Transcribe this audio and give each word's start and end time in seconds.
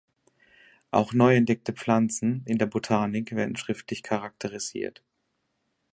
Auch 0.89 1.13
neu 1.13 1.35
entdeckte 1.35 1.73
Pflanzen 1.73 2.41
in 2.47 2.57
der 2.57 2.65
Botanik 2.65 3.35
werden 3.35 3.55
schriftlich 3.55 4.01
charakterisiert. 4.01 5.03